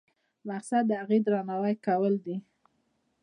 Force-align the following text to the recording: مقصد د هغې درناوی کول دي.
مقصد 0.49 0.83
د 0.87 0.91
هغې 1.01 1.17
درناوی 1.25 1.75
کول 1.87 2.13
دي. 2.25 2.37